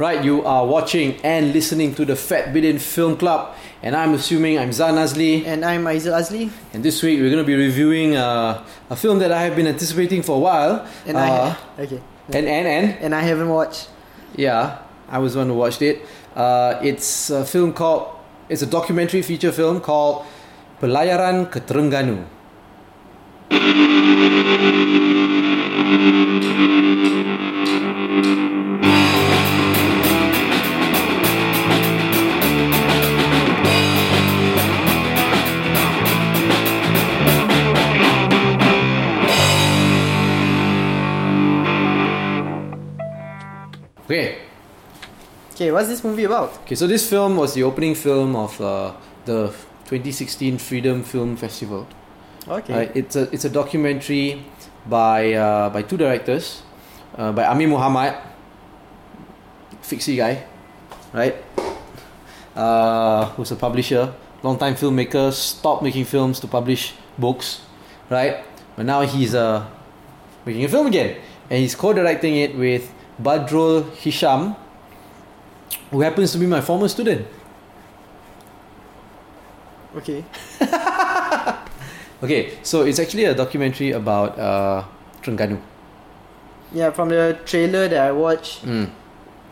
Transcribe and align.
Right, 0.00 0.24
you 0.24 0.42
are 0.46 0.64
watching 0.64 1.20
and 1.22 1.52
listening 1.52 1.94
to 1.96 2.06
the 2.06 2.16
Fat 2.16 2.54
Bidin 2.54 2.80
Film 2.80 3.18
Club, 3.18 3.54
and 3.82 3.94
I'm 3.94 4.14
assuming 4.14 4.58
I'm 4.58 4.72
Zan 4.72 4.94
Azlee. 4.94 5.44
And 5.44 5.62
I'm 5.62 5.84
Aizal 5.84 6.16
Azli. 6.16 6.48
And 6.72 6.82
this 6.82 7.02
week 7.02 7.20
we're 7.20 7.28
going 7.28 7.44
to 7.44 7.46
be 7.46 7.54
reviewing 7.54 8.16
uh, 8.16 8.64
a 8.88 8.96
film 8.96 9.18
that 9.18 9.30
I 9.30 9.42
have 9.42 9.54
been 9.56 9.66
anticipating 9.66 10.22
for 10.22 10.36
a 10.36 10.38
while. 10.38 10.88
And 11.04 11.18
uh, 11.18 11.54
I 11.76 11.82
okay. 11.82 12.00
and 12.32 12.48
and 12.48 12.66
and 12.66 12.96
And 13.04 13.14
I 13.14 13.20
haven't 13.20 13.50
watched. 13.50 13.90
yeah, 14.36 14.78
I 15.06 15.18
was 15.18 15.36
one 15.36 15.48
who 15.48 15.54
watched 15.60 15.82
it. 15.82 16.00
Uh, 16.34 16.80
it's 16.80 17.28
a 17.28 17.44
film 17.44 17.74
called. 17.74 18.08
It's 18.48 18.62
a 18.62 18.70
documentary 18.78 19.20
feature 19.20 19.52
film 19.52 19.82
called 19.82 20.24
Pelayaran 20.80 21.44
ke 21.52 21.60
Terengganu. 21.60 22.24
What's 45.80 45.88
this 45.88 46.04
movie 46.04 46.24
about? 46.24 46.52
Okay, 46.68 46.74
so 46.74 46.86
this 46.86 47.08
film 47.08 47.38
was 47.38 47.54
the 47.54 47.62
opening 47.62 47.94
film 47.94 48.36
of 48.36 48.60
uh, 48.60 48.92
the 49.24 49.48
2016 49.88 50.58
Freedom 50.58 51.02
Film 51.02 51.36
Festival. 51.36 51.88
Okay. 52.46 52.74
Right, 52.74 52.92
it's 52.94 53.16
a 53.16 53.32
it's 53.32 53.46
a 53.46 53.48
documentary 53.48 54.44
by 54.84 55.32
uh, 55.32 55.70
by 55.70 55.80
two 55.80 55.96
directors, 55.96 56.60
uh, 57.16 57.32
by 57.32 57.48
Amir 57.48 57.68
Muhammad, 57.68 58.12
Fixi 59.80 60.20
guy, 60.20 60.44
right? 61.14 61.40
Uh, 62.54 63.32
who's 63.40 63.50
a 63.50 63.56
publisher, 63.56 64.12
long-time 64.42 64.74
filmmaker, 64.74 65.32
stopped 65.32 65.82
making 65.82 66.04
films 66.04 66.40
to 66.40 66.46
publish 66.46 66.92
books, 67.16 67.64
right? 68.10 68.44
But 68.76 68.84
now 68.84 69.00
he's 69.00 69.34
uh, 69.34 69.64
making 70.44 70.62
a 70.62 70.68
film 70.68 70.88
again, 70.88 71.16
and 71.48 71.58
he's 71.58 71.74
co-directing 71.74 72.36
it 72.36 72.54
with 72.54 72.92
Badrul 73.16 73.88
Hisham, 73.96 74.56
who 75.90 76.00
happens 76.00 76.32
to 76.32 76.38
be 76.38 76.46
my 76.46 76.60
former 76.60 76.88
student. 76.88 77.26
Okay. 79.96 80.24
Okay, 82.22 82.52
so 82.62 82.82
it's 82.84 82.98
actually 83.00 83.24
a 83.24 83.32
documentary 83.34 83.92
about 83.92 84.38
uh, 84.38 84.84
Terengganu. 85.22 85.56
Yeah, 86.70 86.90
from 86.90 87.08
the 87.08 87.32
trailer 87.46 87.88
that 87.88 87.96
I 87.96 88.12
watched, 88.12 88.60
Mm. 88.60 88.90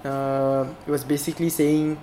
uh, 0.04 0.66
it 0.86 0.90
was 0.92 1.00
basically 1.02 1.48
saying 1.48 1.96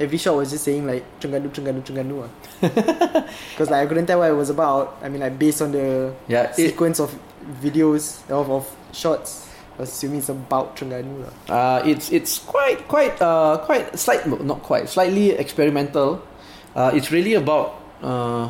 every 0.00 0.16
shot 0.16 0.36
was 0.40 0.52
just 0.56 0.64
saying 0.64 0.86
like 0.88 1.04
Terengganu, 1.20 1.52
Terengganu. 1.52 2.24
ah. 2.24 2.30
Because 3.52 3.68
like 3.68 3.84
I 3.84 3.86
couldn't 3.92 4.06
tell 4.08 4.20
what 4.24 4.30
it 4.32 4.38
was 4.40 4.48
about. 4.48 4.96
I 5.04 5.10
mean, 5.12 5.20
like 5.20 5.36
based 5.38 5.60
on 5.60 5.72
the 5.76 6.14
Yeah, 6.28 6.48
it, 6.48 6.72
sequence 6.72 6.96
of 6.98 7.12
videos 7.60 8.24
of, 8.32 8.48
of 8.48 8.64
shots, 8.96 9.49
assuming 9.80 10.18
it's 10.18 10.28
about 10.28 10.76
Terengganu. 10.76 11.26
uh, 11.48 11.82
it's 11.84 12.12
it's 12.12 12.38
quite 12.38 12.86
quite 12.88 13.20
uh, 13.20 13.58
quite 13.64 13.98
slight 13.98 14.26
not 14.44 14.62
quite 14.62 14.88
slightly 14.88 15.30
experimental. 15.32 16.22
Uh, 16.76 16.90
it's 16.94 17.10
really 17.10 17.34
about 17.34 17.80
uh, 18.02 18.48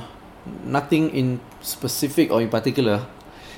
nothing 0.64 1.10
in 1.10 1.40
specific 1.62 2.30
or 2.30 2.42
in 2.42 2.48
particular. 2.50 3.06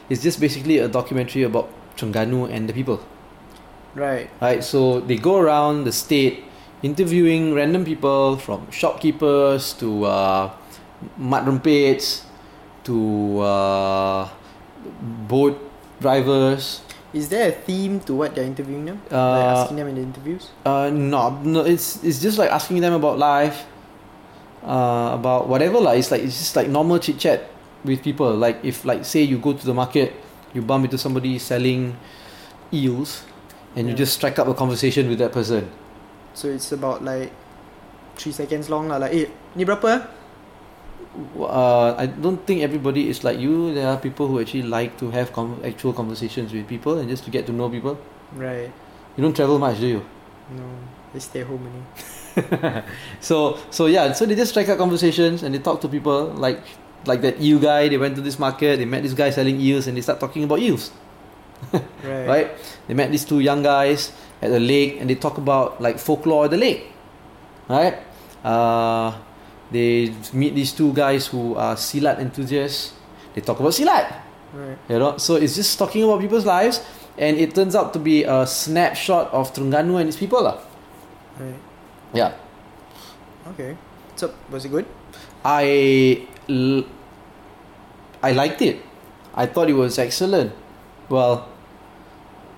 It's 0.08 0.22
just 0.22 0.38
basically 0.40 0.78
a 0.78 0.88
documentary 0.88 1.42
about 1.42 1.70
Terengganu 1.96 2.50
and 2.50 2.68
the 2.68 2.72
people. 2.72 3.00
Right. 3.94 4.30
Right, 4.40 4.64
so 4.64 5.00
they 5.00 5.16
go 5.16 5.38
around 5.38 5.84
the 5.84 5.92
state 5.92 6.44
interviewing 6.82 7.54
random 7.54 7.84
people 7.84 8.36
from 8.36 8.70
shopkeepers 8.70 9.72
to 9.74 10.04
uh, 10.04 10.50
mat 11.16 11.44
rempits 11.44 12.24
to 12.84 13.40
uh, 13.40 14.28
boat 15.28 15.58
drivers. 16.00 16.80
Is 17.12 17.28
there 17.28 17.48
a 17.48 17.52
theme 17.52 18.00
to 18.08 18.16
what 18.16 18.34
they're 18.34 18.48
interviewing 18.48 18.88
them? 18.88 18.98
like 19.12 19.12
Uh, 19.12 19.60
asking 19.60 19.76
them 19.76 19.88
in 19.92 19.96
the 20.00 20.04
interviews? 20.04 20.48
Uh, 20.64 20.88
no, 20.88 21.36
no, 21.44 21.60
it's 21.60 22.00
it's 22.00 22.24
just 22.24 22.40
like 22.40 22.48
asking 22.48 22.80
them 22.80 22.96
about 22.96 23.20
life, 23.20 23.68
uh, 24.64 25.12
about 25.12 25.44
whatever 25.44 25.76
lah. 25.76 25.92
It's 25.92 26.08
like 26.08 26.24
it's 26.24 26.40
just 26.40 26.56
like 26.56 26.72
normal 26.72 26.96
chit 26.96 27.20
chat 27.20 27.52
with 27.84 28.00
people. 28.00 28.32
Like 28.32 28.64
if 28.64 28.88
like 28.88 29.04
say 29.04 29.20
you 29.20 29.36
go 29.36 29.52
to 29.52 29.60
the 29.60 29.76
market, 29.76 30.16
you 30.56 30.64
bump 30.64 30.88
into 30.88 30.96
somebody 30.96 31.36
selling 31.36 32.00
eels, 32.72 33.28
and 33.76 33.84
you 33.88 33.92
just 33.92 34.16
strike 34.16 34.40
up 34.40 34.48
a 34.48 34.56
conversation 34.56 35.04
with 35.12 35.20
that 35.20 35.36
person. 35.36 35.68
So 36.32 36.48
it's 36.48 36.72
about 36.72 37.04
like 37.04 37.28
three 38.16 38.32
seconds 38.32 38.72
long 38.72 38.88
lah. 38.88 38.96
Like, 38.96 39.12
eh, 39.12 39.28
ni 39.52 39.68
berapa? 39.68 40.08
Ah?" 41.38 41.94
uh, 41.96 42.02
I 42.02 42.06
don't 42.06 42.40
think 42.46 42.62
everybody 42.62 43.08
is 43.08 43.24
like 43.24 43.38
you. 43.38 43.74
There 43.74 43.88
are 43.88 43.96
people 43.96 44.28
who 44.28 44.40
actually 44.40 44.64
like 44.64 44.96
to 44.98 45.10
have 45.10 45.32
com- 45.32 45.60
actual 45.64 45.92
conversations 45.92 46.52
with 46.52 46.66
people 46.68 46.98
and 46.98 47.08
just 47.08 47.24
to 47.24 47.30
get 47.30 47.46
to 47.46 47.52
know 47.52 47.68
people. 47.68 47.98
Right. 48.32 48.72
You 49.16 49.22
don't 49.22 49.36
travel 49.36 49.58
much, 49.58 49.80
do 49.80 49.86
you? 49.86 50.02
No, 50.56 50.64
they 51.12 51.20
stay 51.20 51.42
home 51.42 51.68
only. 51.68 51.84
so 53.20 53.58
so 53.70 53.86
yeah, 53.86 54.12
so 54.12 54.24
they 54.24 54.34
just 54.34 54.52
strike 54.52 54.68
up 54.68 54.78
conversations 54.78 55.42
and 55.42 55.54
they 55.54 55.60
talk 55.60 55.80
to 55.84 55.88
people 55.88 56.32
like 56.32 56.64
like 57.06 57.20
that 57.20 57.40
eel 57.40 57.58
guy. 57.58 57.88
They 57.88 57.98
went 57.98 58.16
to 58.16 58.22
this 58.22 58.38
market, 58.38 58.78
they 58.78 58.88
met 58.88 59.02
this 59.02 59.12
guy 59.12 59.30
selling 59.30 59.60
eels, 59.60 59.86
and 59.86 59.96
they 59.96 60.00
start 60.00 60.20
talking 60.20 60.44
about 60.44 60.60
eels. 60.60 60.90
Right. 62.02 62.26
Right? 62.26 62.48
They 62.88 62.94
met 62.94 63.14
these 63.14 63.24
two 63.24 63.38
young 63.38 63.62
guys 63.62 64.10
at 64.42 64.50
the 64.50 64.58
lake, 64.58 64.98
and 64.98 65.08
they 65.08 65.14
talk 65.14 65.38
about 65.38 65.80
like 65.80 65.98
folklore 65.98 66.46
of 66.46 66.50
the 66.50 66.58
lake. 66.58 66.90
Right? 67.68 68.02
Uh, 68.42 69.14
they 69.72 70.12
meet 70.32 70.54
these 70.54 70.72
two 70.72 70.92
guys 70.92 71.26
who 71.26 71.56
are 71.56 71.74
silat 71.74 72.20
enthusiasts. 72.20 72.92
They 73.34 73.40
talk 73.40 73.58
about 73.58 73.72
silat. 73.72 74.12
Right. 74.52 74.76
You 74.88 74.98
know, 75.00 75.16
so 75.16 75.36
it's 75.40 75.56
just 75.56 75.78
talking 75.80 76.04
about 76.04 76.20
people's 76.20 76.44
lives, 76.44 76.84
and 77.16 77.36
it 77.40 77.54
turns 77.56 77.72
out 77.74 77.92
to 77.96 77.98
be 77.98 78.24
a 78.24 78.44
snapshot 78.46 79.32
of 79.32 79.48
Terengganu 79.52 79.96
and 79.98 80.08
its 80.12 80.20
people. 80.20 80.44
lah. 80.44 80.60
Right. 81.40 81.56
Yeah, 82.12 82.36
Okay. 83.56 83.72
So 84.14 84.28
was 84.52 84.64
it 84.64 84.70
good? 84.70 84.84
I 85.42 86.28
l- 86.52 86.84
I 88.22 88.30
liked 88.36 88.60
it. 88.60 88.84
I 89.34 89.48
thought 89.48 89.72
it 89.72 89.74
was 89.74 89.96
excellent. 89.98 90.52
Well, 91.08 91.48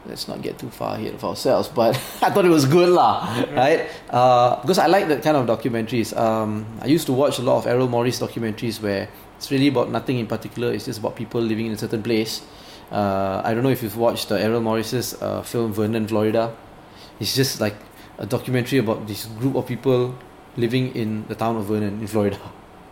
let's 0.07 0.29
not 0.29 0.43
get 0.43 0.59
too 0.59 0.71
far 0.71 0.97
ahead 0.97 1.15
of 1.15 1.25
ourselves, 1.25 1.69
but 1.69 1.97
I 2.23 2.31
thought 2.31 2.45
it 2.45 2.51
was 2.51 2.65
good 2.67 2.89
lah, 2.89 3.45
right? 3.53 3.89
Uh, 4.11 4.61
because 4.61 4.79
I 4.79 4.87
like 4.87 5.09
that 5.09 5.23
kind 5.23 5.37
of 5.37 5.47
documentaries. 5.47 6.17
Um, 6.17 6.67
I 6.81 6.87
used 6.87 7.07
to 7.07 7.13
watch 7.13 7.39
a 7.39 7.43
lot 7.43 7.59
of 7.59 7.67
Errol 7.67 7.89
Morris 7.89 8.21
documentaries 8.21 8.81
where 8.81 9.09
it's 9.37 9.51
really 9.51 9.69
about 9.69 9.91
nothing 9.91 10.19
in 10.19 10.27
particular. 10.27 10.73
It's 10.73 10.85
just 10.85 10.99
about 10.99 11.17
people 11.17 11.41
living 11.41 11.67
in 11.67 11.73
a 11.73 11.79
certain 11.79 12.03
place. 12.03 12.43
Uh, 12.93 13.43
I 13.45 13.55
don't 13.55 13.63
know 13.63 13.71
if 13.71 13.83
you've 13.83 13.97
watched 13.97 14.31
uh, 14.31 14.37
Errol 14.37 14.61
Morris's 14.61 15.21
uh, 15.21 15.43
film 15.43 15.73
Vernon, 15.73 16.07
Florida. 16.07 16.55
It's 17.19 17.35
just 17.35 17.61
like 17.61 17.77
a 18.19 18.27
documentary 18.27 18.79
about 18.79 19.07
this 19.07 19.27
group 19.27 19.57
of 19.57 19.67
people 19.67 20.15
living 20.57 20.95
in 20.95 21.27
the 21.27 21.35
town 21.35 21.57
of 21.57 21.65
Vernon 21.67 22.01
in 22.01 22.07
Florida 22.07 22.39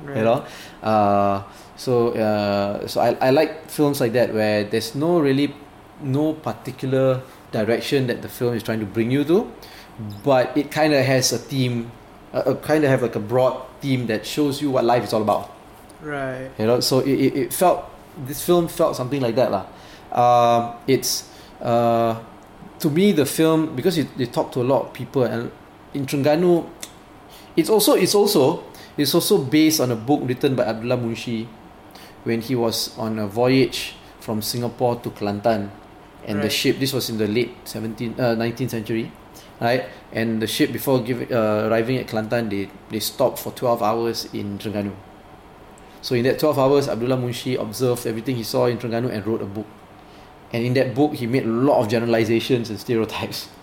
Right. 0.03 0.17
you 0.19 0.25
know 0.25 0.45
uh, 0.83 1.45
so 1.77 2.09
uh, 2.11 2.87
so 2.89 3.01
I, 3.01 3.15
I 3.21 3.31
like 3.31 3.71
films 3.71 4.01
like 4.01 4.13
that 4.15 4.35
where 4.35 4.65
there's 4.65 4.97
no 4.97 5.21
really 5.21 5.55
no 6.03 6.33
particular 6.33 7.23
direction 7.51 8.07
that 8.07 8.23
the 8.23 8.29
film 8.29 8.55
is 8.55 8.63
trying 8.63 8.81
to 8.81 8.87
bring 8.87 9.11
you 9.11 9.25
to 9.25 9.51
but 10.25 10.57
it 10.57 10.71
kind 10.71 10.93
of 10.95 11.05
has 11.05 11.33
a 11.33 11.39
theme 11.39 11.91
uh, 12.33 12.39
uh, 12.39 12.55
kind 12.57 12.85
of 12.85 12.91
have 12.91 13.03
like 13.03 13.15
a 13.17 13.21
broad 13.21 13.61
theme 13.81 14.07
that 14.07 14.25
shows 14.27 14.61
you 14.63 14.71
what 14.71 14.85
life 14.85 15.05
is 15.05 15.13
all 15.13 15.23
about 15.23 15.51
Right. 16.03 16.51
you 16.59 16.67
know 16.67 16.81
so 16.81 17.01
it, 17.01 17.15
it, 17.15 17.37
it 17.37 17.53
felt 17.53 17.85
this 18.27 18.45
film 18.45 18.69
felt 18.69 18.97
something 18.97 19.21
like 19.21 19.37
that 19.37 19.51
lah. 19.51 19.65
Um, 20.13 20.77
it's 20.87 21.29
uh, 21.61 22.21
to 22.81 22.91
me 22.91 23.13
the 23.13 23.25
film 23.25 23.75
because 23.75 23.97
it, 23.97 24.13
they 24.19 24.27
talk 24.27 24.53
to 24.53 24.61
a 24.61 24.67
lot 24.67 24.87
of 24.87 24.93
people 24.93 25.25
and 25.25 25.51
in 25.95 26.05
Terengganu 26.05 26.69
it's 27.57 27.71
also 27.71 27.95
it's 27.95 28.15
also 28.15 28.65
it's 28.97 29.15
also 29.15 29.39
based 29.39 29.81
on 29.81 29.91
a 29.91 29.97
book 29.97 30.21
written 30.25 30.55
by 30.55 30.65
Abdullah 30.65 30.99
Munshi 30.99 31.47
when 32.25 32.41
he 32.41 32.55
was 32.55 32.97
on 32.99 33.19
a 33.19 33.27
voyage 33.27 33.95
from 34.21 34.43
Singapore 34.43 34.97
to 35.01 35.11
Kelantan 35.11 35.71
and 36.27 36.43
the 36.43 36.51
ship 36.51 36.79
this 36.79 36.93
was 36.93 37.11
in 37.11 37.19
the 37.19 37.27
late 37.27 37.65
17th 37.65 38.19
uh, 38.19 38.37
19th 38.37 38.71
century 38.71 39.13
right? 39.61 39.85
And 40.13 40.43
the 40.43 40.47
ship 40.47 40.73
before 40.73 40.99
uh, 40.99 41.69
arriving 41.69 41.97
at 41.99 42.07
Kelantan 42.07 42.51
they 42.51 42.69
they 42.91 43.01
stopped 43.01 43.39
for 43.39 43.53
12 43.53 43.83
hours 43.83 44.29
in 44.33 44.59
Terengganu 44.59 44.93
so 46.03 46.17
in 46.17 46.25
that 46.25 46.39
12 46.39 46.59
hours 46.59 46.89
Abdullah 46.89 47.17
Munshi 47.17 47.59
observed 47.61 48.07
everything 48.07 48.37
he 48.37 48.43
saw 48.43 48.67
in 48.67 48.79
Terengganu 48.79 49.11
and 49.11 49.25
wrote 49.25 49.41
a 49.41 49.47
book. 49.47 49.67
And 50.53 50.67
in 50.67 50.75
that 50.75 50.95
book 50.95 51.15
he 51.15 51.27
made 51.27 51.45
a 51.45 51.49
lot 51.49 51.81
of 51.81 51.89
generalizations 51.89 52.71
and 52.71 52.79
stereotypes. 52.79 53.49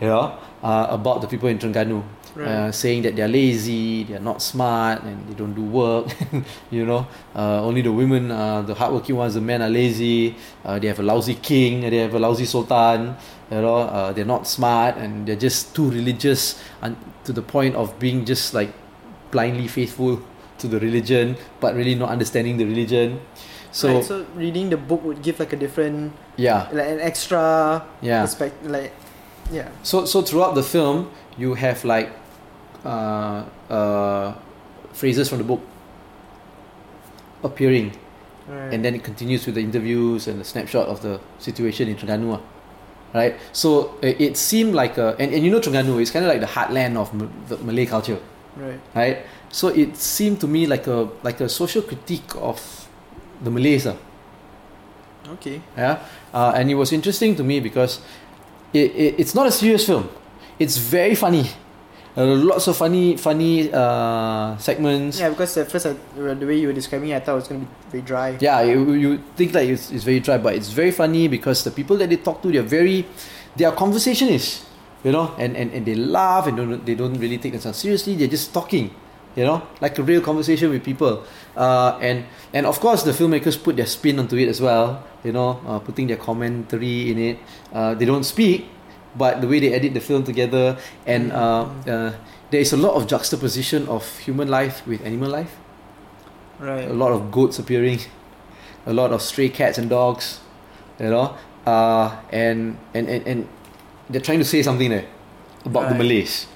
You 0.00 0.06
know 0.06 0.38
uh, 0.62 0.86
about 0.90 1.20
the 1.20 1.28
people 1.28 1.48
in 1.48 1.58
Terengganu 1.58 2.02
uh, 2.36 2.70
saying 2.70 3.02
that 3.02 3.16
they're 3.16 3.28
lazy, 3.28 4.04
they're 4.04 4.20
not 4.20 4.42
smart, 4.42 5.02
and 5.02 5.28
they 5.28 5.34
don't 5.34 5.54
do 5.54 5.62
work. 5.62 6.06
you 6.70 6.84
know, 6.84 7.06
uh, 7.34 7.62
only 7.64 7.82
the 7.82 7.92
women, 7.92 8.30
uh, 8.30 8.62
the 8.62 8.74
hardworking 8.74 9.16
ones, 9.16 9.34
the 9.34 9.40
men 9.40 9.62
are 9.62 9.70
lazy. 9.70 10.36
Uh, 10.64 10.78
they 10.78 10.86
have 10.86 10.98
a 11.00 11.02
lousy 11.02 11.34
king, 11.34 11.80
they 11.80 11.96
have 11.96 12.14
a 12.14 12.18
lousy 12.18 12.44
sultan. 12.44 13.16
You 13.50 13.60
know, 13.62 13.76
uh, 13.76 14.12
they're 14.12 14.28
not 14.28 14.46
smart, 14.46 14.96
and 14.96 15.26
they're 15.26 15.36
just 15.36 15.74
too 15.74 15.90
religious, 15.90 16.62
and 16.82 16.96
to 17.24 17.32
the 17.32 17.42
point 17.42 17.74
of 17.74 17.98
being 17.98 18.24
just 18.24 18.54
like 18.54 18.72
blindly 19.30 19.68
faithful 19.68 20.20
to 20.58 20.66
the 20.68 20.78
religion, 20.80 21.36
but 21.60 21.74
really 21.74 21.94
not 21.94 22.10
understanding 22.10 22.56
the 22.56 22.64
religion. 22.64 23.20
So, 23.70 23.96
right, 23.96 24.04
so 24.04 24.26
reading 24.34 24.70
the 24.70 24.76
book 24.76 25.04
would 25.04 25.22
give 25.22 25.40
like 25.40 25.52
a 25.52 25.56
different, 25.56 26.12
yeah, 26.36 26.68
like 26.72 26.88
an 26.88 27.00
extra 27.00 27.84
yeah. 28.00 28.22
perspective. 28.22 28.70
Like, 28.70 28.92
yeah. 29.52 29.68
So 29.82 30.04
so 30.04 30.22
throughout 30.22 30.54
the 30.54 30.62
film, 30.62 31.10
you 31.36 31.54
have 31.54 31.84
like 31.84 32.10
uh, 32.84 33.44
uh, 33.70 34.34
phrases 34.92 35.28
from 35.28 35.38
the 35.38 35.44
book 35.44 35.60
appearing, 37.42 37.92
Right. 38.48 38.72
and 38.72 38.84
then 38.84 38.94
it 38.94 39.04
continues 39.04 39.44
with 39.46 39.54
the 39.56 39.60
interviews 39.62 40.26
and 40.26 40.40
the 40.40 40.44
snapshot 40.44 40.88
of 40.88 41.02
the 41.02 41.20
situation 41.38 41.88
in 41.88 41.96
Terengganu, 41.96 42.34
ah. 42.36 42.40
right? 43.14 43.36
So 43.52 43.94
uh, 44.02 44.06
it 44.18 44.36
seemed 44.36 44.74
like 44.74 44.96
a 44.98 45.14
and, 45.18 45.32
and 45.34 45.44
you 45.44 45.50
know 45.50 45.60
Terengganu 45.60 46.00
is 46.00 46.10
kind 46.10 46.24
of 46.24 46.30
like 46.30 46.40
the 46.40 46.46
heartland 46.48 46.96
of 46.96 47.12
M- 47.12 47.30
the 47.48 47.58
Malay 47.58 47.84
culture, 47.86 48.18
right. 48.56 48.80
right? 48.94 49.18
So 49.50 49.68
it 49.68 49.96
seemed 49.96 50.40
to 50.40 50.46
me 50.48 50.66
like 50.66 50.86
a 50.86 51.08
like 51.22 51.40
a 51.40 51.48
social 51.48 51.82
critique 51.82 52.34
of 52.36 52.60
the 53.42 53.50
Malays, 53.50 53.86
ah. 53.86 53.96
Okay. 55.28 55.60
yeah 55.76 56.00
uh, 56.32 56.56
and 56.56 56.70
it 56.70 56.74
was 56.74 56.90
interesting 56.90 57.36
to 57.36 57.44
me 57.44 57.60
because 57.60 58.00
it, 58.72 58.90
it 58.94 59.14
it's 59.20 59.34
not 59.34 59.46
a 59.46 59.52
serious 59.52 59.86
film. 59.86 60.08
It's 60.58 60.76
very 60.76 61.14
funny. 61.14 61.48
Uh, 62.16 62.34
lots 62.34 62.66
of 62.66 62.76
funny 62.76 63.16
funny 63.16 63.70
uh, 63.72 64.56
segments. 64.58 65.20
Yeah, 65.20 65.30
because 65.30 65.56
at 65.56 65.70
first 65.70 65.86
I, 65.86 65.94
the 66.16 66.46
way 66.46 66.58
you 66.58 66.66
were 66.66 66.72
describing 66.72 67.10
it, 67.10 67.16
I 67.16 67.20
thought 67.20 67.32
it 67.32 67.46
was 67.46 67.48
gonna 67.48 67.60
be 67.60 67.66
very 67.90 68.02
dry. 68.02 68.36
yeah 68.40 68.60
you, 68.62 68.92
you 68.94 69.18
think 69.36 69.52
that 69.52 69.62
it's, 69.64 69.92
it's 69.92 70.02
very 70.02 70.18
dry 70.18 70.36
but 70.36 70.54
it's 70.56 70.70
very 70.70 70.90
funny 70.90 71.28
because 71.28 71.62
the 71.62 71.70
people 71.70 71.96
that 71.98 72.10
they 72.10 72.16
talk 72.16 72.42
to 72.42 72.50
they're 72.50 72.62
very 72.62 73.06
they 73.54 73.64
are 73.64 73.72
conversationists 73.72 74.66
you 75.04 75.12
know 75.12 75.32
and, 75.38 75.56
and, 75.56 75.70
and 75.72 75.86
they 75.86 75.94
laugh 75.94 76.48
and 76.48 76.56
don't, 76.56 76.84
they 76.84 76.96
don't 76.96 77.14
really 77.20 77.38
take 77.38 77.52
themselves 77.52 77.78
seriously. 77.78 78.16
They're 78.16 78.26
just 78.26 78.52
talking 78.52 78.90
you 79.36 79.44
know? 79.44 79.62
Like 79.80 79.98
a 79.98 80.02
real 80.02 80.20
conversation 80.20 80.70
with 80.70 80.84
people. 80.84 81.24
Uh, 81.56 81.98
and 82.00 82.24
and 82.52 82.66
of 82.66 82.80
course 82.80 83.02
the 83.02 83.12
filmmakers 83.12 83.62
put 83.62 83.76
their 83.76 83.86
spin 83.86 84.18
onto 84.18 84.36
it 84.36 84.48
as 84.48 84.60
well. 84.60 85.04
You 85.24 85.32
know? 85.32 85.60
Uh, 85.66 85.78
putting 85.78 86.06
their 86.06 86.16
commentary 86.16 87.10
in 87.10 87.18
it. 87.18 87.38
Uh, 87.72 87.94
they 87.94 88.04
don't 88.04 88.24
speak 88.24 88.68
but 89.16 89.40
the 89.40 89.48
way 89.48 89.58
they 89.58 89.72
edit 89.72 89.94
the 89.94 90.00
film 90.00 90.22
together. 90.22 90.78
And 91.06 91.32
uh, 91.32 91.64
uh, 91.86 92.12
there 92.50 92.60
is 92.60 92.72
a 92.72 92.76
lot 92.76 92.94
of 92.94 93.06
juxtaposition 93.06 93.88
of 93.88 94.06
human 94.18 94.48
life 94.48 94.86
with 94.86 95.04
animal 95.04 95.30
life. 95.30 95.56
Right. 96.58 96.88
a 96.88 96.92
lot 96.92 97.12
of 97.12 97.30
goats 97.30 97.60
appearing, 97.60 98.00
a 98.84 98.92
lot 98.92 99.12
of 99.12 99.22
stray 99.22 99.48
cats 99.48 99.78
and 99.78 99.88
dogs, 99.88 100.40
you 100.98 101.06
know, 101.10 101.36
uh, 101.66 102.16
and, 102.32 102.76
and 102.94 103.08
and 103.08 103.26
and 103.28 103.48
they're 104.10 104.20
trying 104.20 104.40
to 104.40 104.44
say 104.44 104.62
something 104.64 104.90
there 104.90 105.06
about 105.64 105.86
the 105.86 105.94
Right. 105.94 105.98
Malays. 105.98 106.48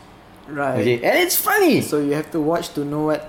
Right. 0.52 0.81
Okay, 0.84 0.96
and 1.00 1.16
it's 1.16 1.37
funny 1.37 1.81
So 1.81 1.96
you 2.04 2.12
have 2.12 2.28
to 2.37 2.40
watch 2.40 2.76
to 2.76 2.84
know 2.84 3.08
what. 3.08 3.25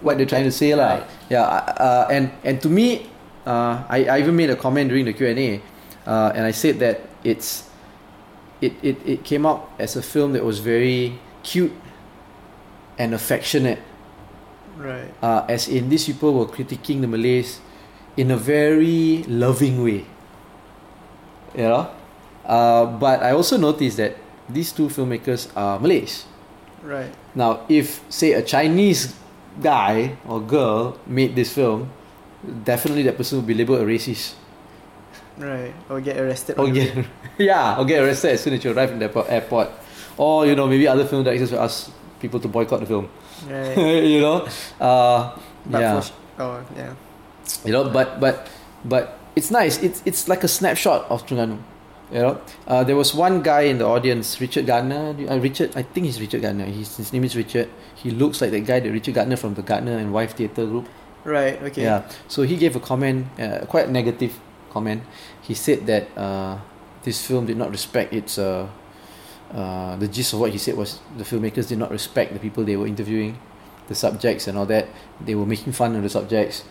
what 0.00 0.16
they're 0.18 0.26
trying 0.26 0.48
to 0.48 0.54
say, 0.54 0.74
lah. 0.74 0.98
Right. 0.98 1.06
Yeah, 1.30 1.44
uh, 1.46 2.08
and 2.10 2.32
and 2.42 2.58
to 2.64 2.68
me, 2.72 3.06
uh, 3.46 3.84
I, 3.86 4.08
I 4.10 4.16
even 4.18 4.34
made 4.34 4.50
a 4.50 4.56
comment 4.58 4.88
during 4.90 5.04
the 5.06 5.12
Q 5.14 5.30
and 5.30 5.38
A, 5.38 5.50
uh, 6.08 6.32
and 6.34 6.42
I 6.42 6.50
said 6.50 6.80
that 6.82 7.06
it's 7.22 7.70
it, 8.58 8.74
it 8.82 8.96
it 9.06 9.20
came 9.22 9.46
out 9.46 9.70
as 9.78 9.94
a 9.94 10.02
film 10.02 10.32
that 10.34 10.42
was 10.42 10.58
very 10.58 11.22
cute 11.46 11.70
and 12.98 13.14
affectionate 13.14 13.78
Right. 14.74 15.06
uh, 15.22 15.44
as 15.46 15.68
in 15.70 15.86
these 15.86 16.06
people 16.10 16.34
were 16.34 16.50
critiquing 16.50 16.98
the 17.04 17.06
Malays 17.06 17.60
in 18.18 18.30
a 18.34 18.36
very 18.40 19.22
loving 19.30 19.84
way. 19.86 20.02
You 21.54 21.68
know? 21.70 21.90
Uh, 22.42 22.86
but 22.98 23.22
I 23.22 23.32
also 23.38 23.54
noticed 23.54 23.98
that 24.02 24.16
these 24.48 24.72
two 24.74 24.88
filmmakers 24.90 25.46
are 25.54 25.78
Malays. 25.78 26.26
Right. 26.82 27.12
Now, 27.34 27.64
if, 27.68 28.00
say, 28.08 28.32
a 28.32 28.42
Chinese 28.42 29.14
guy 29.62 30.16
or 30.26 30.40
girl 30.40 30.98
made 31.06 31.34
this 31.36 31.52
film, 31.54 31.90
definitely 32.64 33.02
that 33.04 33.16
person 33.16 33.38
would 33.38 33.46
be 33.46 33.54
labeled 33.54 33.80
a 33.80 33.84
racist. 33.86 34.34
Right. 35.38 35.72
Or 35.88 36.00
get 36.00 36.18
arrested. 36.18 36.58
Or 36.58 36.68
get, 36.70 37.06
yeah, 37.38 37.78
or 37.78 37.84
get 37.84 38.02
arrested 38.02 38.32
as 38.32 38.40
soon 38.42 38.54
as 38.54 38.64
you 38.64 38.72
arrive 38.72 38.90
in 38.92 38.98
the 38.98 39.06
airport- 39.06 39.30
airport. 39.30 39.68
Or, 40.16 40.46
you 40.46 40.54
know, 40.54 40.66
maybe 40.66 40.86
other 40.88 41.04
film 41.06 41.24
directors 41.24 41.52
will 41.52 41.60
ask 41.60 41.90
people 42.20 42.38
to 42.40 42.48
boycott 42.48 42.80
the 42.80 42.86
film. 42.86 43.08
Right. 43.48 43.76
you 44.04 44.20
know? 44.20 44.46
Uh, 44.80 45.38
But 45.66 45.80
yeah. 45.80 46.00
sh- 46.00 46.10
oh 46.38 46.58
yeah. 46.76 46.94
you 47.64 47.70
know 47.72 47.84
but 47.90 48.18
but 48.18 48.48
but 48.84 49.18
it's 49.36 49.50
nice 49.50 49.78
it's 49.82 50.02
it's 50.04 50.26
like 50.26 50.42
a 50.42 50.48
snapshot 50.48 51.06
of 51.10 51.22
Terengganu 51.26 51.58
you 52.12 52.20
know 52.20 52.40
uh, 52.68 52.84
there 52.84 52.96
was 52.96 53.14
one 53.14 53.42
guy 53.42 53.62
in 53.62 53.78
the 53.78 53.86
audience 53.86 54.40
Richard 54.40 54.66
Gardner. 54.66 55.16
Uh, 55.28 55.38
Richard 55.38 55.76
I 55.76 55.82
think 55.82 56.06
he's 56.06 56.20
Richard 56.20 56.42
Gardner. 56.42 56.66
He's, 56.66 56.96
his 56.96 57.12
name 57.12 57.24
is 57.24 57.34
Richard. 57.34 57.68
He 57.94 58.10
looks 58.10 58.40
like 58.40 58.50
that 58.50 58.60
guy 58.60 58.80
the 58.80 58.90
Richard 58.90 59.14
Gardner 59.14 59.36
from 59.36 59.54
the 59.54 59.62
Gardner 59.62 59.96
and 59.96 60.12
Wife 60.12 60.36
Theatre 60.36 60.66
Group. 60.66 60.88
Right. 61.24 61.60
Okay. 61.62 61.82
yeah. 61.82 62.08
So 62.28 62.42
he 62.42 62.56
gave 62.56 62.76
a 62.76 62.80
comment 62.80 63.26
uh, 63.40 63.64
quite 63.66 63.88
a 63.88 63.90
negative 63.90 64.38
comment. 64.70 65.02
He 65.40 65.54
said 65.54 65.86
that 65.86 66.10
uh, 66.16 66.58
this 67.02 67.24
film 67.24 67.46
did 67.46 67.56
not 67.56 67.70
respect 67.70 68.12
its 68.12 68.38
uh, 68.38 68.68
uh, 69.52 69.96
the 69.96 70.08
gist 70.08 70.32
of 70.32 70.40
what 70.40 70.50
he 70.50 70.58
said 70.58 70.76
was 70.76 71.00
the 71.16 71.24
filmmakers 71.24 71.68
did 71.68 71.78
not 71.78 71.90
respect 71.90 72.32
the 72.32 72.40
people 72.40 72.64
they 72.64 72.76
were 72.76 72.86
interviewing 72.86 73.38
the 73.88 73.94
subjects 73.94 74.48
and 74.48 74.56
all 74.56 74.66
that. 74.66 74.88
They 75.20 75.34
were 75.34 75.46
making 75.46 75.72
fun 75.72 75.94
of 75.94 76.02
the 76.02 76.08
subjects 76.08 76.64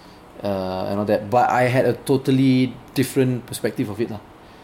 uh, 0.44 0.90
and 0.90 1.00
all 1.00 1.06
that. 1.06 1.30
But 1.30 1.50
I 1.50 1.64
had 1.64 1.86
a 1.86 1.94
totally 1.94 2.74
different 2.94 3.46
perspective 3.46 3.90
of 3.90 4.02
it 4.02 4.10
lah. 4.10 4.20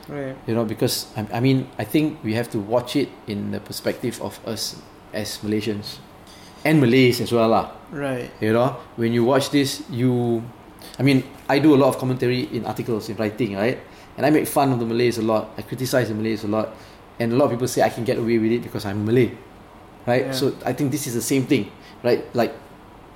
Right. 0.08 0.36
you 0.48 0.56
know 0.56 0.64
because 0.64 1.12
I, 1.18 1.28
I 1.34 1.40
mean 1.40 1.68
I 1.78 1.84
think 1.84 2.24
we 2.24 2.34
have 2.36 2.50
to 2.52 2.60
watch 2.60 2.96
it 2.96 3.10
in 3.28 3.52
the 3.52 3.60
perspective 3.60 4.22
of 4.22 4.40
us 4.48 4.80
as 5.14 5.38
Malaysians 5.40 6.00
and 6.64 6.82
Malays 6.82 7.22
as 7.22 7.32
well 7.32 7.50
lah. 7.50 7.72
Right. 7.92 8.32
You 8.42 8.54
know, 8.54 8.76
when 8.96 9.14
you 9.14 9.24
watch 9.24 9.50
this, 9.50 9.84
you, 9.90 10.44
I 11.00 11.04
mean, 11.04 11.24
I 11.48 11.60
do 11.60 11.76
a 11.76 11.80
lot 11.80 11.90
of 11.90 11.98
commentary 11.98 12.44
in 12.52 12.66
articles, 12.66 13.10
in 13.10 13.16
writing, 13.18 13.56
right? 13.56 13.80
And 14.18 14.26
I 14.26 14.30
make 14.30 14.48
fun 14.48 14.74
of 14.74 14.80
the 14.80 14.86
Malays 14.86 15.18
a 15.18 15.22
lot. 15.22 15.54
I 15.58 15.62
criticize 15.62 16.10
the 16.10 16.16
Malays 16.16 16.44
a 16.44 16.48
lot, 16.48 16.76
and 17.20 17.32
a 17.32 17.36
lot 17.36 17.46
of 17.46 17.52
people 17.52 17.68
say 17.68 17.82
I 17.84 17.90
can 17.90 18.04
get 18.04 18.18
away 18.18 18.38
with 18.38 18.52
it 18.52 18.64
because 18.64 18.86
I'm 18.86 19.06
Malay, 19.06 19.32
right? 20.06 20.28
Yeah. 20.28 20.32
So 20.32 20.56
I 20.66 20.74
think 20.74 20.92
this 20.92 21.08
is 21.08 21.14
the 21.14 21.22
same 21.22 21.46
thing, 21.46 21.72
right? 22.04 22.26
Like, 22.36 22.54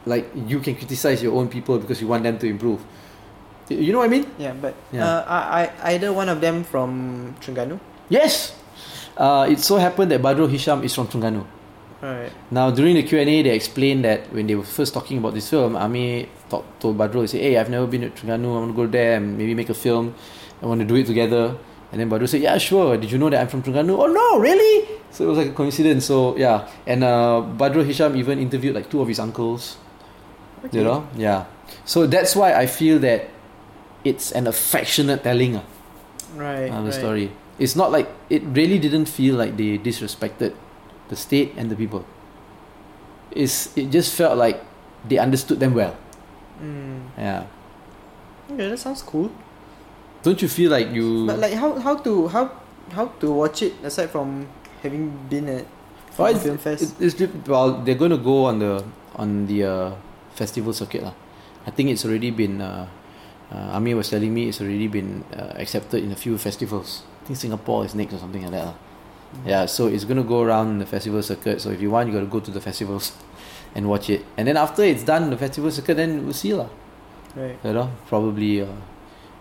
like 0.05 0.29
you 0.47 0.59
can 0.59 0.75
criticize 0.75 1.21
your 1.21 1.33
own 1.33 1.49
people 1.49 1.77
because 1.79 2.01
you 2.01 2.07
want 2.07 2.23
them 2.23 2.37
to 2.39 2.47
improve. 2.47 2.81
You 3.69 3.93
know 3.93 3.99
what 3.99 4.09
I 4.09 4.13
mean? 4.13 4.25
Yeah, 4.37 4.53
but 4.53 4.75
Yeah. 4.91 5.05
Uh, 5.05 5.25
I, 5.27 5.69
I 5.83 5.93
either 5.95 6.11
one 6.11 6.27
of 6.27 6.41
them 6.41 6.63
from 6.63 7.35
Terengganu. 7.39 7.79
Yes. 8.09 8.53
Uh, 9.15 9.47
it 9.49 9.59
so 9.59 9.77
happened 9.77 10.11
that 10.11 10.21
Badrul 10.21 10.49
Hisham 10.49 10.83
is 10.83 10.93
from 10.93 11.07
Terengganu. 11.07 11.45
Right. 12.01 12.31
Now 12.49 12.71
during 12.71 12.95
the 12.95 13.03
Q 13.03 13.19
and 13.19 13.29
A, 13.29 13.41
they 13.43 13.53
explained 13.55 14.03
that 14.05 14.33
when 14.33 14.47
they 14.47 14.55
were 14.55 14.65
first 14.65 14.93
talking 14.93 15.19
about 15.19 15.35
this 15.35 15.47
film, 15.49 15.75
Amir 15.75 16.25
talk, 16.49 16.65
told 16.79 16.97
Badrul, 16.97 17.21
he 17.21 17.27
said, 17.27 17.41
"Hey, 17.41 17.57
I've 17.57 17.69
never 17.69 17.85
been 17.85 18.01
to 18.01 18.09
Terengganu. 18.09 18.57
I 18.57 18.59
want 18.65 18.71
to 18.73 18.75
go 18.75 18.87
there 18.89 19.17
and 19.17 19.37
maybe 19.37 19.53
make 19.53 19.69
a 19.69 19.77
film. 19.77 20.15
I 20.61 20.65
want 20.65 20.81
to 20.81 20.87
do 20.87 20.95
it 20.95 21.05
together." 21.05 21.55
And 21.93 22.01
then 22.01 22.09
Badrul 22.09 22.27
said, 22.27 22.41
"Yeah, 22.41 22.57
sure. 22.57 22.97
Did 22.97 23.11
you 23.11 23.19
know 23.21 23.29
that 23.29 23.39
I'm 23.39 23.47
from 23.47 23.61
Terengganu? 23.61 23.93
Oh 24.01 24.07
no, 24.09 24.39
really?" 24.41 24.89
So 25.11 25.25
it 25.25 25.27
was 25.27 25.37
like 25.37 25.49
a 25.49 25.53
coincidence. 25.53 26.05
So 26.09 26.35
yeah, 26.37 26.67
and 26.87 27.03
uh, 27.03 27.45
Badrul 27.55 27.85
Hisham 27.85 28.17
even 28.17 28.39
interviewed 28.39 28.73
like 28.73 28.89
two 28.89 28.99
of 28.99 29.07
his 29.07 29.19
uncles. 29.19 29.77
Okay. 30.65 30.79
You 30.79 30.83
know, 30.83 31.05
yeah. 31.15 31.45
So 31.85 32.07
that's 32.07 32.35
why 32.35 32.53
I 32.57 32.65
feel 32.65 32.97
that 33.05 33.29
it's 34.03 34.31
an 34.31 34.47
affectionate 34.47 35.23
telling 35.23 35.57
ah, 35.57 35.65
Right. 36.35 36.71
of 36.71 36.87
the 36.87 36.91
right. 36.91 36.93
story. 36.93 37.27
It's 37.59 37.75
not 37.75 37.91
like 37.91 38.09
it 38.31 38.41
really 38.55 38.79
didn't 38.79 39.05
feel 39.05 39.35
like 39.35 39.57
they 39.57 39.77
disrespected 39.77 40.55
the 41.11 41.15
state 41.19 41.53
and 41.59 41.69
the 41.69 41.75
people. 41.77 42.05
It's 43.31 43.71
it 43.77 43.91
just 43.91 44.15
felt 44.15 44.35
like 44.37 44.59
they 45.07 45.17
understood 45.17 45.59
them 45.59 45.73
well. 45.75 45.95
Mm. 46.61 47.11
Yeah. 47.17 47.43
Okay, 48.51 48.67
that 48.69 48.79
sounds 48.79 49.01
cool. 49.03 49.31
Don't 50.23 50.41
you 50.41 50.49
feel 50.51 50.69
like 50.71 50.91
you? 50.91 51.25
But 51.27 51.39
like, 51.39 51.53
how 51.55 51.77
how 51.79 51.95
to 52.03 52.27
how 52.27 52.51
how 52.91 53.07
to 53.23 53.27
watch 53.31 53.63
it 53.63 53.73
aside 53.83 54.09
from 54.11 54.47
having 54.83 55.11
been 55.29 55.47
at 55.47 55.65
Oh, 56.19 56.27
film, 56.27 56.35
it's, 56.35 56.43
film 56.43 56.57
fest? 56.59 56.81
it- 56.83 56.95
it's 56.99 57.15
diff- 57.15 57.47
well, 57.47 57.79
they're 57.81 57.97
going 57.97 58.11
to 58.11 58.19
go 58.19 58.45
on 58.51 58.59
the 58.59 58.83
on 59.15 59.47
the 59.47 59.63
uh, 59.63 59.89
festival 60.35 60.73
circuit 60.75 61.01
lah. 61.01 61.15
I 61.65 61.71
think 61.71 61.89
it's 61.89 62.03
already 62.05 62.29
been. 62.35 62.59
Uh, 62.61 62.85
uh, 63.51 63.75
Amir 63.77 63.95
was 63.97 64.09
telling 64.09 64.33
me 64.33 64.47
it's 64.49 64.61
already 64.61 64.87
been 64.87 65.23
uh, 65.35 65.53
accepted 65.59 66.03
in 66.03 66.11
a 66.11 66.15
few 66.15 66.37
festivals. 66.37 67.03
I 67.23 67.25
think 67.27 67.37
Singapore 67.39 67.85
is 67.85 67.93
next 67.95 68.13
or 68.13 68.19
something 68.19 68.41
like 68.43 68.51
that. 68.51 68.65
lah. 68.65 68.75
Yeah, 69.45 69.65
so 69.65 69.87
it's 69.87 70.03
gonna 70.03 70.23
go 70.27 70.41
around 70.41 70.69
in 70.75 70.79
the 70.79 70.85
festival 70.85 71.21
circuit. 71.23 71.61
So 71.61 71.69
if 71.71 71.79
you 71.81 71.91
want, 71.91 72.07
you 72.07 72.13
gotta 72.13 72.25
go 72.27 72.39
to 72.39 72.51
the 72.51 72.59
festivals 72.59 73.11
and 73.75 73.87
watch 73.87 74.09
it. 74.09 74.25
And 74.37 74.47
then 74.47 74.57
after 74.57 74.83
it's 74.83 75.03
done, 75.03 75.29
the 75.29 75.37
festival 75.37 75.71
circuit, 75.71 75.95
then 75.95 76.23
we'll 76.25 76.33
see 76.35 76.53
lah. 76.53 76.67
right. 77.35 77.55
You 77.63 77.71
know, 77.71 77.87
probably 78.07 78.59
uh, 78.61 78.67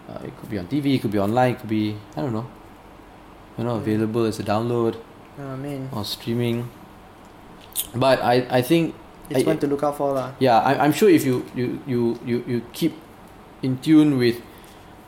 uh, 0.06 0.22
it 0.22 0.30
could 0.38 0.50
be 0.50 0.58
on 0.58 0.66
TV, 0.70 0.94
it 0.94 1.02
could 1.02 1.10
be 1.10 1.18
online, 1.18 1.54
it 1.54 1.58
could 1.60 1.70
be 1.70 1.96
I 2.16 2.22
don't 2.22 2.32
know. 2.32 2.46
You 3.58 3.64
know, 3.66 3.76
available 3.82 4.24
as 4.26 4.38
a 4.38 4.44
download 4.46 4.94
Oh 5.40 5.56
or 5.96 6.04
streaming. 6.04 6.68
but 7.94 8.20
I 8.22 8.46
I 8.50 8.62
think 8.62 8.94
It's 9.30 9.42
I- 9.42 9.46
one 9.46 9.58
to 9.62 9.66
look 9.66 9.82
out 9.82 9.96
for 9.96 10.12
lah. 10.14 10.34
yeah 10.38 10.58
I, 10.58 10.82
I'm 10.84 10.92
sure 10.92 11.08
if 11.10 11.24
you 11.24 11.42
you 11.54 11.78
you 11.86 12.00
you 12.26 12.36
you 12.46 12.58
keep 12.74 12.94
in 13.62 13.78
tune 13.78 14.18
with 14.18 14.40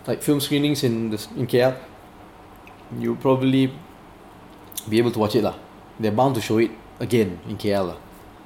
like 0.06 0.22
film 0.22 0.40
screenings 0.40 0.82
in 0.84 1.10
the 1.10 1.18
in 1.36 1.46
KL, 1.46 1.76
you'll 2.98 3.16
probably 3.16 3.72
be 4.88 4.98
able 4.98 5.12
to 5.12 5.18
watch 5.18 5.36
it 5.36 5.42
lah. 5.44 5.54
They're 6.00 6.12
bound 6.12 6.34
to 6.36 6.42
show 6.42 6.58
it 6.58 6.70
again 7.00 7.38
in 7.48 7.56
KL 7.56 7.94
lah. 7.94 7.98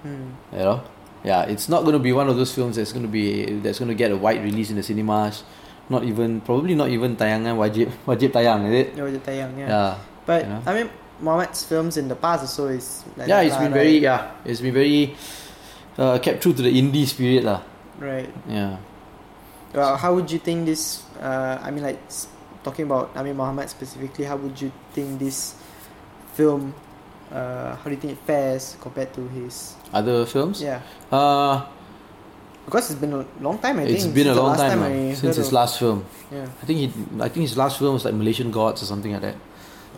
Hmm. 0.02 0.36
You 0.52 0.58
know, 0.58 0.78
yeah, 1.25 1.42
it's 1.48 1.68
not 1.68 1.82
going 1.82 1.94
to 1.94 2.02
be 2.02 2.12
one 2.12 2.28
of 2.28 2.36
those 2.36 2.54
films 2.54 2.76
that's 2.76 2.92
going 2.92 3.04
to 3.04 3.10
be 3.10 3.58
that's 3.60 3.78
going 3.78 3.88
to 3.88 3.98
get 3.98 4.10
a 4.10 4.16
wide 4.16 4.42
release 4.42 4.70
in 4.70 4.76
the 4.76 4.82
cinemas. 4.82 5.44
Not 5.88 6.02
even 6.02 6.42
probably 6.42 6.75
not 6.75 6.90
even 6.90 7.14
tayangan 7.16 7.54
wajib 7.56 7.90
wajib 8.10 8.34
tayang 8.34 8.66
is 8.68 8.75
it? 8.75 8.86
Yeah, 8.98 9.06
wajib 9.06 9.22
tayang, 9.22 9.50
yeah. 9.58 9.68
Yeah, 9.70 9.92
But 10.26 10.40
you 10.42 10.50
know. 10.50 10.62
I 10.66 10.72
mean, 10.75 10.88
Muhammad's 11.22 11.62
films 11.62 11.96
in 11.96 12.08
the 12.10 12.18
past 12.18 12.42
also 12.42 12.66
is 12.68 13.06
like 13.16 13.30
yeah. 13.30 13.40
It's 13.46 13.54
lah, 13.54 13.62
been 13.62 13.72
right? 13.72 13.80
very 13.86 13.96
yeah. 14.02 14.20
It's 14.44 14.60
been 14.60 14.75
very 14.75 15.14
uh, 15.96 16.18
kept 16.18 16.42
true 16.42 16.52
to 16.52 16.62
the 16.62 16.75
indie 16.75 17.06
spirit 17.06 17.46
lah. 17.46 17.62
right. 18.02 18.28
Yeah. 18.50 18.76
Well, 19.76 19.97
how 20.00 20.14
would 20.16 20.33
you 20.33 20.40
think 20.40 20.64
this? 20.64 21.04
Uh, 21.21 21.61
I 21.61 21.68
mean, 21.71 21.85
like 21.85 22.00
talking 22.64 22.88
about 22.88 23.12
I 23.12 23.21
mean 23.23 23.37
Muhammad 23.37 23.68
specifically. 23.68 24.25
How 24.25 24.37
would 24.40 24.56
you 24.56 24.73
think 24.97 25.21
this 25.21 25.52
film? 26.33 26.73
Uh, 27.28 27.76
how 27.76 27.85
do 27.85 27.90
you 27.92 28.00
think 28.00 28.16
it 28.16 28.23
fares 28.25 28.76
compared 28.80 29.12
to 29.14 29.28
his? 29.37 29.76
Other 29.92 30.25
films. 30.25 30.62
Yeah, 30.64 30.80
Uh, 31.12 31.61
because 32.64 32.88
it's 32.90 33.00
been 33.00 33.12
a 33.12 33.26
long 33.42 33.59
time. 33.59 33.78
I 33.78 33.83
it's 33.85 34.02
think 34.02 34.16
it's 34.16 34.16
been 34.16 34.33
a 34.33 34.35
long 34.35 34.56
time, 34.56 34.80
I 34.83 35.12
lah, 35.12 35.14
since 35.14 35.37
his 35.37 35.49
of- 35.50 35.59
last 35.61 35.76
film. 35.78 36.06
Yeah, 36.33 36.47
I 36.49 36.64
think 36.64 36.78
he, 36.80 36.87
I 37.21 37.28
think 37.28 37.45
his 37.50 37.56
last 37.59 37.76
film 37.78 37.95
was 38.00 38.04
like 38.09 38.14
Malaysian 38.14 38.50
Gods 38.50 38.80
or 38.83 38.87
something 38.87 39.12
like 39.12 39.23
that. 39.23 39.37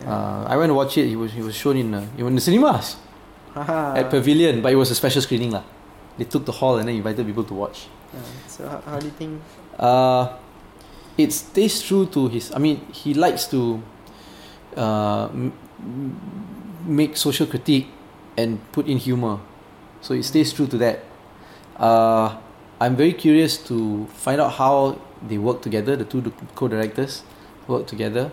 yeah. 0.02 0.10
Uh, 0.10 0.40
I 0.50 0.56
went 0.58 0.70
to 0.70 0.74
watch 0.74 0.96
it. 0.98 1.06
He 1.06 1.14
was 1.16 1.30
he 1.32 1.40
was 1.44 1.54
shown 1.54 1.76
in 1.78 1.94
uh, 1.94 2.02
in 2.18 2.34
the 2.34 2.40
cinemas 2.42 2.96
at 3.54 4.10
Pavilion, 4.10 4.58
but 4.64 4.72
it 4.72 4.76
was 4.80 4.90
a 4.90 4.96
special 4.98 5.22
screening 5.22 5.52
lah. 5.54 5.62
They 6.18 6.24
took 6.24 6.44
the 6.44 6.52
hall 6.52 6.76
and 6.76 6.88
then 6.88 6.96
invited 6.96 7.24
people 7.26 7.44
to 7.44 7.54
watch. 7.54 7.86
Yeah. 8.12 8.20
So 8.46 8.68
how, 8.68 8.82
how 8.84 8.98
do 8.98 9.06
you 9.06 9.12
think? 9.12 9.40
Uh, 9.78 10.36
it 11.16 11.32
stays 11.32 11.80
true 11.82 12.06
to 12.06 12.28
his. 12.28 12.50
I 12.52 12.58
mean, 12.58 12.84
he 12.92 13.14
likes 13.14 13.46
to 13.54 13.82
uh, 14.76 15.28
m- 15.30 15.52
make 16.84 17.16
social 17.16 17.46
critique 17.46 17.86
and 18.36 18.58
put 18.72 18.86
in 18.86 18.98
humor, 18.98 19.38
so 20.00 20.14
it 20.14 20.24
stays 20.24 20.52
true 20.52 20.66
to 20.66 20.78
that. 20.78 21.04
Uh, 21.78 22.36
I'm 22.80 22.94
very 22.94 23.12
curious 23.12 23.58
to 23.66 24.06
find 24.14 24.40
out 24.40 24.52
how 24.54 24.98
they 25.22 25.38
work 25.38 25.62
together. 25.62 25.96
The 25.96 26.04
two 26.04 26.22
co-directors 26.54 27.22
work 27.66 27.86
together 27.86 28.30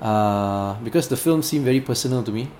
uh, 0.00 0.74
because 0.82 1.08
the 1.08 1.16
film 1.16 1.42
seemed 1.42 1.64
very 1.64 1.80
personal 1.80 2.22
to 2.22 2.30
me. 2.30 2.50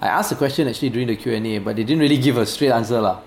I 0.00 0.08
asked 0.08 0.32
a 0.32 0.36
question 0.36 0.68
actually 0.68 0.90
during 0.90 1.08
the 1.08 1.16
Q 1.16 1.32
and 1.32 1.46
A, 1.46 1.58
but 1.58 1.76
they 1.76 1.84
didn't 1.84 2.00
really 2.00 2.18
give 2.18 2.36
a 2.36 2.44
straight 2.44 2.72
answer 2.72 3.00
lah. 3.00 3.20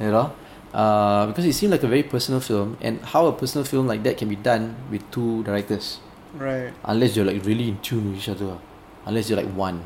You 0.00 0.10
know, 0.10 0.32
uh, 0.72 1.26
because 1.28 1.44
it 1.44 1.52
seemed 1.52 1.72
like 1.72 1.82
a 1.84 1.88
very 1.88 2.02
personal 2.02 2.40
film, 2.40 2.78
and 2.80 3.00
how 3.04 3.26
a 3.26 3.32
personal 3.36 3.64
film 3.68 3.86
like 3.86 4.02
that 4.04 4.16
can 4.16 4.28
be 4.32 4.36
done 4.36 4.74
with 4.90 5.04
two 5.12 5.44
directors, 5.44 6.00
Right. 6.32 6.72
unless 6.84 7.16
you're 7.16 7.26
like 7.28 7.44
really 7.44 7.68
in 7.68 7.78
tune 7.84 8.10
with 8.10 8.18
each 8.24 8.28
other, 8.32 8.56
unless 9.04 9.28
you're 9.28 9.36
like 9.36 9.52
one. 9.52 9.84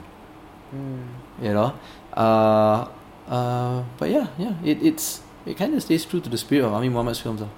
Mm. 0.74 1.06
You 1.42 1.52
know, 1.52 1.74
uh, 2.14 2.86
uh, 3.26 3.82
but 3.98 4.06
yeah, 4.10 4.28
yeah, 4.38 4.54
it, 4.62 4.82
it's 4.86 5.20
it 5.46 5.56
kind 5.58 5.74
of 5.74 5.82
stays 5.82 6.04
true 6.06 6.20
to 6.20 6.28
the 6.30 6.38
spirit 6.38 6.64
of 6.64 6.72
Amir 6.72 6.90
Muhammad's 6.94 7.18
films. 7.18 7.40
lah. 7.42 7.50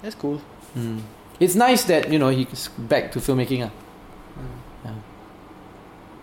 That's 0.00 0.16
cool. 0.16 0.40
Mm. 0.76 1.02
It's 1.38 1.54
nice 1.54 1.84
that 1.84 2.08
you 2.10 2.18
know 2.18 2.30
he's 2.32 2.68
back 2.88 3.12
to 3.12 3.20
filmmaking. 3.20 3.68
ah. 3.68 3.72
Mm. 4.40 4.56
Yeah. 4.88 4.96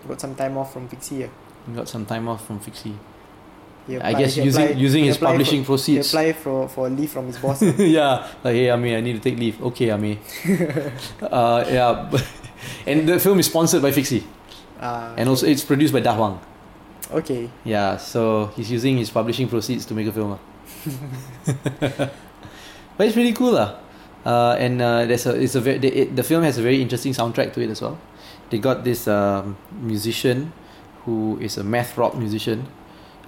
Got 0.10 0.22
some 0.22 0.34
time 0.34 0.58
off 0.58 0.74
from 0.74 0.90
Fixi. 0.90 1.20
Yeah. 1.30 1.32
Got 1.76 1.86
some 1.88 2.06
time 2.10 2.26
off 2.28 2.42
from 2.50 2.58
Fixi. 2.60 2.98
He 3.90 3.98
I 3.98 4.14
guess 4.14 4.38
using 4.38 4.78
using 4.78 5.04
his 5.10 5.18
publishing 5.18 5.66
For, 5.66 5.74
he 5.82 5.98
proceeds. 5.98 6.14
apply 6.14 6.34
for 6.38 6.70
for 6.70 6.86
leave 6.94 7.10
from 7.10 7.26
his 7.26 7.42
boss. 7.42 7.58
yeah, 7.82 8.22
like 8.46 8.54
hey 8.54 8.70
Amir, 8.70 8.98
I 8.98 9.02
need 9.02 9.18
to 9.18 9.24
take 9.24 9.40
leave. 9.42 9.58
Okay, 9.74 9.90
Amir. 9.90 10.22
uh, 11.26 11.66
yeah, 11.66 12.06
and 12.86 13.10
the 13.10 13.18
film 13.18 13.40
is 13.42 13.48
sponsored 13.50 13.82
by 13.82 13.90
Fixi, 13.90 14.22
Ah, 14.80 15.18
and 15.18 15.26
also 15.28 15.50
it's 15.50 15.66
produced 15.66 15.90
by 15.92 16.00
Da 16.06 16.14
Huang. 16.14 16.38
okay. 17.10 17.50
Yeah, 17.66 17.98
so 17.98 18.54
he's 18.56 18.70
using 18.70 19.02
his 19.02 19.10
publishing 19.10 19.50
proceeds 19.50 19.86
to 19.90 19.98
make 19.98 20.06
a 20.06 20.14
film. 20.14 20.38
ah. 20.38 20.40
but 22.98 23.08
it's 23.08 23.16
really 23.18 23.34
cool, 23.34 23.54
lah. 23.58 23.76
Uh, 24.26 24.54
and 24.60 24.82
uh, 24.82 25.06
there's 25.10 25.26
a 25.26 25.34
it's 25.34 25.56
a 25.56 25.62
very 25.64 25.78
the, 25.80 25.90
it, 25.90 26.16
the 26.16 26.24
film 26.24 26.44
has 26.44 26.58
a 26.58 26.62
very 26.62 26.82
interesting 26.82 27.14
soundtrack 27.14 27.54
to 27.56 27.62
it 27.64 27.70
as 27.74 27.82
well. 27.82 27.98
They 28.52 28.60
got 28.60 28.84
this 28.84 29.08
um, 29.08 29.58
musician 29.72 30.52
who 31.06 31.40
is 31.42 31.58
a 31.58 31.64
math 31.64 31.98
rock 31.98 32.14
musician. 32.16 32.68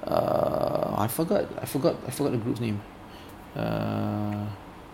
Uh, 0.04 0.96
I 0.98 1.08
forgot 1.08 1.46
I 1.62 1.66
forgot 1.66 1.96
I 2.08 2.12
forgot 2.12 2.32
the 2.32 2.38
group's 2.40 2.60
name. 2.60 2.82
Uh, 3.56 4.46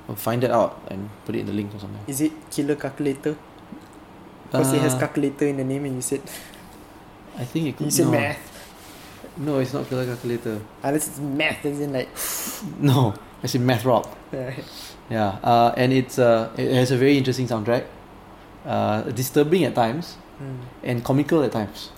I'll 0.09 0.15
find 0.15 0.41
that 0.43 0.51
out 0.51 0.81
and 0.89 1.09
put 1.25 1.35
it 1.35 1.39
in 1.39 1.45
the 1.45 1.53
link 1.53 1.73
or 1.75 1.79
something. 1.79 1.99
Is 2.07 2.21
it 2.21 2.31
Killer 2.51 2.75
Calculator? 2.75 3.35
Because 4.45 4.73
it 4.73 4.79
has 4.81 4.95
Uh, 4.95 4.99
calculator 4.99 5.45
in 5.47 5.57
the 5.57 5.63
name, 5.63 5.85
and 5.85 5.95
you 5.95 6.01
said 6.01 6.21
I 7.37 7.43
think 7.45 7.67
it 7.67 7.77
could 7.77 7.85
you 7.87 7.91
said 7.91 8.05
no. 8.07 8.11
math. 8.11 8.39
No, 9.37 9.59
it's 9.59 9.73
not 9.73 9.87
Killer 9.87 10.05
Calculator. 10.05 10.59
Unless 10.83 11.07
it's 11.09 11.19
math, 11.19 11.65
as 11.65 11.79
in 11.79 11.93
like. 11.93 12.09
No, 12.79 13.13
it's 13.43 13.53
in 13.55 13.65
math 13.65 13.85
rock. 13.85 14.09
Yeah, 15.09 15.37
uh, 15.43 15.73
and 15.77 15.93
it's 15.93 16.17
uh, 16.19 16.49
it 16.57 16.73
has 16.73 16.91
a 16.91 16.97
very 16.97 17.17
interesting 17.17 17.47
soundtrack, 17.47 17.85
uh, 18.65 19.03
disturbing 19.13 19.63
at 19.63 19.75
times 19.75 20.17
Hmm. 20.37 20.61
and 20.83 21.03
comical 21.03 21.41
at 21.43 21.51
times. 21.51 21.89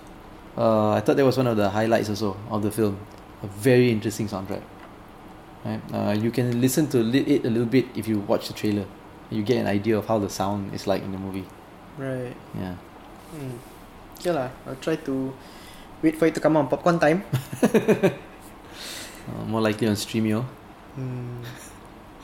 Uh, 0.56 0.92
I 0.92 1.00
thought 1.00 1.16
that 1.16 1.24
was 1.24 1.36
one 1.36 1.46
of 1.46 1.56
the 1.56 1.70
highlights 1.70 2.08
also 2.10 2.36
of 2.50 2.62
the 2.62 2.70
film. 2.70 2.98
A 3.42 3.46
very 3.46 3.90
interesting 3.90 4.28
soundtrack. 4.28 4.62
Right? 5.64 5.80
Uh, 5.92 6.12
you 6.12 6.30
can 6.30 6.60
listen 6.60 6.88
to 6.88 7.00
it 7.00 7.44
a 7.44 7.50
little 7.50 7.68
bit 7.68 7.86
if 7.94 8.08
you 8.08 8.18
watch 8.20 8.48
the 8.48 8.54
trailer. 8.54 8.84
You 9.30 9.42
get 9.42 9.58
an 9.58 9.66
idea 9.66 9.96
of 9.96 10.06
how 10.06 10.18
the 10.18 10.28
sound 10.28 10.74
is 10.74 10.86
like 10.86 11.02
in 11.02 11.12
the 11.12 11.18
movie. 11.18 11.46
Right. 11.96 12.34
Yeah. 12.56 12.74
Hmm. 13.30 13.56
Okay 14.18 14.32
lah. 14.32 14.50
I'll 14.66 14.76
try 14.82 14.96
to 14.96 15.32
wait 16.02 16.18
for 16.18 16.26
it 16.26 16.34
to 16.34 16.40
come 16.40 16.56
on 16.56 16.68
popcorn 16.68 16.98
time. 16.98 17.22
Uh, 19.30 19.44
more 19.46 19.60
likely 19.60 19.86
on 19.86 19.94
Stremio. 19.94 20.42
Hmm. 20.96 21.44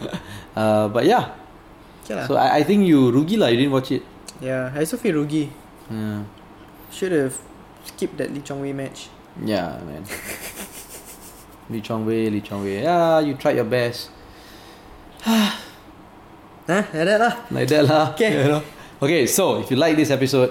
Uh, 0.56 0.88
but 0.88 1.04
yeah, 1.04 1.36
Okay 2.04 2.16
so 2.26 2.34
I, 2.36 2.60
I 2.60 2.62
think 2.64 2.88
you 2.88 3.12
rugi 3.12 3.36
lah. 3.36 3.48
You 3.52 3.60
didn't 3.60 3.72
watch 3.76 3.92
it. 3.92 4.00
yeah, 4.40 4.72
I 4.72 4.80
also 4.84 4.96
feel 4.96 5.20
rugi. 5.20 5.52
Yeah, 5.92 6.24
Should 6.90 7.12
have 7.12 7.36
skipped 7.86 8.16
that 8.18 8.32
Lee 8.32 8.40
Chong 8.40 8.60
Wei 8.60 8.72
match. 8.72 9.08
yeah 9.44 9.78
man. 9.84 10.04
Lee 11.70 11.80
Chong 11.80 12.06
Wei, 12.06 12.30
Lee 12.30 12.40
Chong 12.40 12.62
Wei. 12.62 12.82
Yeah, 12.82 13.20
you 13.20 13.34
tried 13.34 13.56
your 13.56 13.64
best. 13.64 14.10
Huh? 16.66 16.82
Like 16.82 16.90
that 17.06 17.20
lah. 17.20 17.34
like 17.52 17.68
that 17.68 17.84
lah. 17.86 18.10
Okay. 18.10 18.42
You 18.42 18.48
know? 18.58 18.62
Okay, 19.00 19.26
so 19.30 19.60
if 19.62 19.70
you 19.70 19.76
like 19.78 19.94
this 19.94 20.10
episode, 20.10 20.50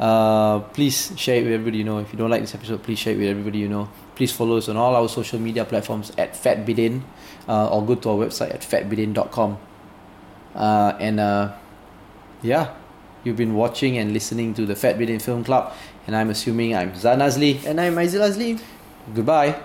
uh, 0.00 0.58
please 0.74 1.12
share 1.14 1.38
it 1.38 1.44
with 1.44 1.52
everybody 1.52 1.78
you 1.78 1.84
know. 1.84 1.98
If 1.98 2.10
you 2.12 2.18
don't 2.18 2.30
like 2.30 2.40
this 2.40 2.54
episode, 2.54 2.82
please 2.82 2.98
share 2.98 3.14
it 3.14 3.18
with 3.18 3.28
everybody 3.28 3.58
you 3.58 3.68
know. 3.68 3.86
Please 4.16 4.32
follow 4.32 4.56
us 4.56 4.68
on 4.68 4.76
all 4.76 4.96
our 4.96 5.08
social 5.08 5.38
media 5.38 5.64
platforms 5.64 6.10
at 6.18 6.34
FatBidin 6.34 7.02
uh, 7.46 7.70
or 7.70 7.86
go 7.86 7.94
to 7.94 8.10
our 8.10 8.26
website 8.26 8.50
at 8.50 8.62
fatbidin.com. 8.62 9.58
Uh, 10.54 10.96
and 10.98 11.20
uh, 11.20 11.52
yeah, 12.42 12.74
you've 13.22 13.36
been 13.36 13.54
watching 13.54 13.98
and 13.98 14.12
listening 14.12 14.54
to 14.54 14.66
the 14.66 14.74
Fat 14.74 14.96
Bidin 14.98 15.20
Film 15.20 15.44
Club, 15.44 15.72
and 16.06 16.16
I'm 16.16 16.30
assuming 16.30 16.74
I'm 16.74 16.94
Zan 16.94 17.18
Azlee. 17.18 17.64
And 17.64 17.80
I'm 17.80 17.94
Aizil 17.96 18.20
Azli. 18.20 18.60
Goodbye. 19.14 19.56